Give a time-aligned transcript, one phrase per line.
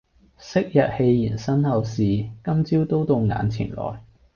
[0.39, 2.01] 昔日戲言身后事，
[2.43, 4.03] 今朝都到眼前來。